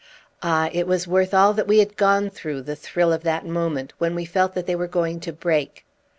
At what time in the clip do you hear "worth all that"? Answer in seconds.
1.07-1.67